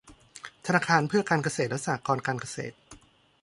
[0.65, 2.75] ธนาคารเพื่อการเกษตรและสหกรณ์การเกษตร